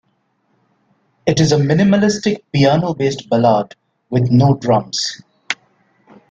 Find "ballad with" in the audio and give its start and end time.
3.29-4.31